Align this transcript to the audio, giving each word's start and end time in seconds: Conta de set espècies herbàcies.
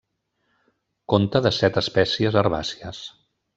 Conta 1.13 1.43
de 1.47 1.53
set 1.59 1.79
espècies 1.83 2.41
herbàcies. 2.43 3.07